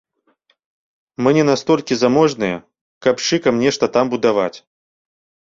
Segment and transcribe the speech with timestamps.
[1.27, 2.57] Мы не настолькі заможныя,
[3.07, 4.57] каб з шыкам нешта там будаваць.